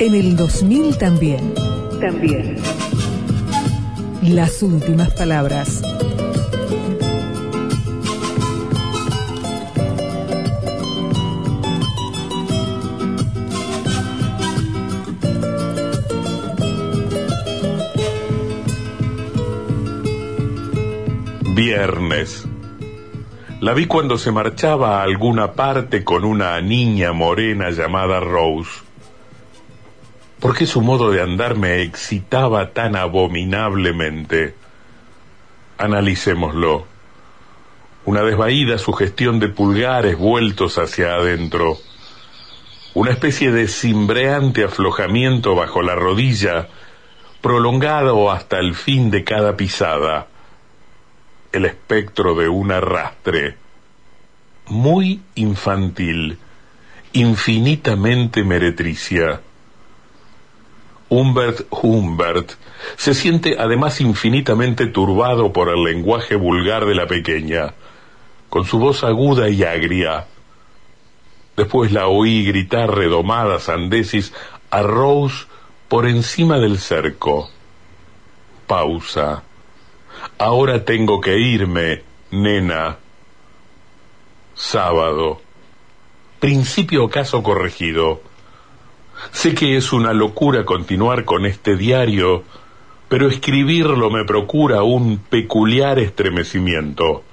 [0.00, 1.54] En el 2000 también.
[2.00, 2.56] También.
[4.22, 5.82] Las últimas palabras.
[21.56, 22.46] Viernes.
[23.60, 28.87] La vi cuando se marchaba a alguna parte con una niña morena llamada Rose.
[30.40, 34.54] ¿Por qué su modo de andar me excitaba tan abominablemente?
[35.78, 36.86] Analicémoslo.
[38.04, 41.76] Una desvaída sugestión de pulgares vueltos hacia adentro.
[42.94, 46.68] Una especie de cimbreante aflojamiento bajo la rodilla,
[47.40, 50.28] prolongado hasta el fin de cada pisada
[51.52, 53.56] el espectro de un arrastre,
[54.66, 56.38] muy infantil,
[57.12, 59.40] infinitamente meretricia.
[61.10, 62.52] Humbert Humbert
[62.96, 67.74] se siente además infinitamente turbado por el lenguaje vulgar de la pequeña,
[68.48, 70.26] con su voz aguda y agria.
[71.56, 74.32] Después la oí gritar redomadas sandesis
[74.70, 75.46] a Rose
[75.88, 77.50] por encima del cerco.
[78.66, 79.42] Pausa.
[80.36, 82.98] Ahora tengo que irme, nena.
[84.54, 85.40] Sábado.
[86.38, 88.20] Principio caso corregido.
[89.32, 92.44] Sé que es una locura continuar con este diario,
[93.08, 97.24] pero escribirlo me procura un peculiar estremecimiento.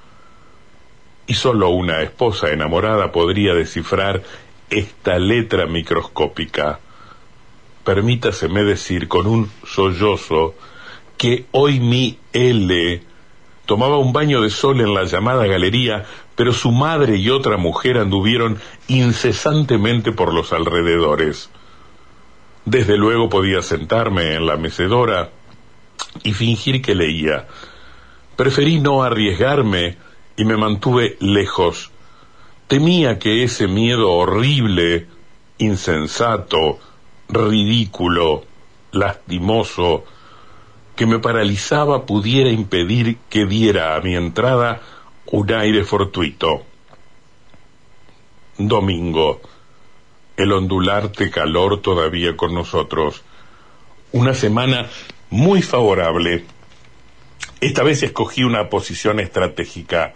[1.26, 4.22] Y solo una esposa enamorada podría descifrar
[4.70, 6.80] esta letra microscópica.
[7.84, 10.54] Permítaseme decir con un sollozo
[11.16, 13.02] que hoy mi L
[13.64, 17.98] tomaba un baño de sol en la llamada galería, pero su madre y otra mujer
[17.98, 21.50] anduvieron incesantemente por los alrededores.
[22.66, 25.30] Desde luego podía sentarme en la mecedora
[26.24, 27.46] y fingir que leía.
[28.34, 29.96] Preferí no arriesgarme
[30.36, 31.92] y me mantuve lejos.
[32.66, 35.06] Temía que ese miedo horrible,
[35.58, 36.80] insensato,
[37.28, 38.44] ridículo,
[38.90, 40.04] lastimoso,
[40.96, 44.80] que me paralizaba pudiera impedir que diera a mi entrada
[45.26, 46.64] un aire fortuito.
[48.58, 49.40] Domingo.
[50.36, 53.22] El ondularte calor todavía con nosotros.
[54.12, 54.86] Una semana
[55.30, 56.44] muy favorable.
[57.60, 60.12] Esta vez escogí una posición estratégica,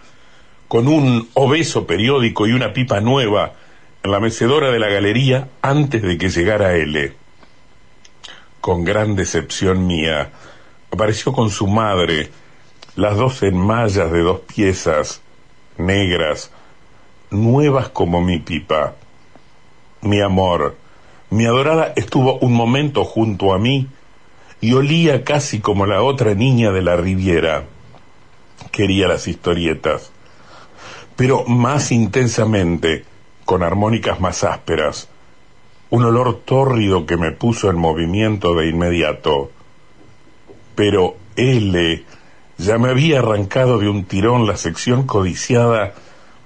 [0.68, 3.54] con un obeso periódico y una pipa nueva
[4.02, 7.14] en la mecedora de la galería antes de que llegara L.
[8.60, 10.32] Con gran decepción mía,
[10.90, 12.30] apareció con su madre,
[12.94, 15.22] las dos mallas de dos piezas,
[15.78, 16.52] negras,
[17.30, 18.96] nuevas como mi pipa.
[20.02, 20.76] Mi amor,
[21.28, 23.88] mi adorada estuvo un momento junto a mí
[24.60, 27.64] y olía casi como la otra niña de la Riviera.
[28.72, 30.10] Quería las historietas,
[31.16, 33.04] pero más intensamente,
[33.44, 35.08] con armónicas más ásperas,
[35.90, 39.50] un olor tórrido que me puso en movimiento de inmediato.
[40.74, 42.04] Pero L
[42.58, 45.94] ya me había arrancado de un tirón la sección codiciada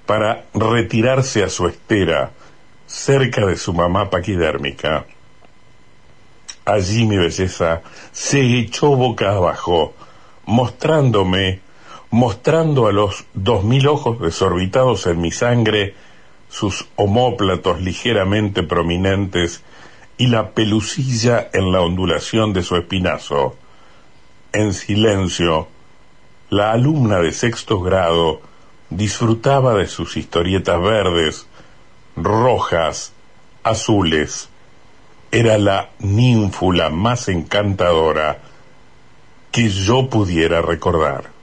[0.07, 2.33] para retirarse a su estera,
[2.87, 5.07] cerca de su mamá paquidérmica.
[6.65, 9.95] Allí mi belleza se echó boca abajo,
[10.47, 11.61] mostrándome,
[12.11, 15.95] mostrando a los dos mil ojos desorbitados en mi sangre,
[16.49, 19.63] sus omóplatos ligeramente prominentes
[20.17, 23.57] y la pelucilla en la ondulación de su espinazo
[24.55, 25.67] en silencio,
[26.49, 28.41] la alumna de sexto grado
[28.89, 31.49] disfrutaba de sus historietas verdes,
[32.17, 33.13] rojas,
[33.63, 34.49] azules.
[35.31, 38.39] Era la ninfula más encantadora
[39.51, 41.34] que yo pudiera recordar.